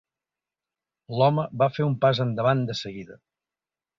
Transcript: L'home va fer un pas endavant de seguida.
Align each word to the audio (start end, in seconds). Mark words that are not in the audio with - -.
L'home 1.19 1.43
va 1.63 1.69
fer 1.75 1.85
un 1.89 1.95
pas 2.05 2.23
endavant 2.25 2.65
de 2.71 2.79
seguida. 2.83 3.21